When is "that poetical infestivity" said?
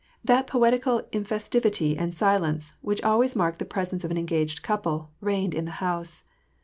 0.23-1.95